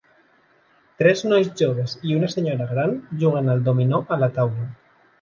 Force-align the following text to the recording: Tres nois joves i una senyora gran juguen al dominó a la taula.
Tres 1.01 1.21
nois 1.33 1.51
joves 1.61 1.95
i 2.09 2.17
una 2.21 2.31
senyora 2.37 2.69
gran 2.73 2.99
juguen 3.23 3.57
al 3.57 3.65
dominó 3.71 4.05
a 4.17 4.23
la 4.27 4.35
taula. 4.41 4.71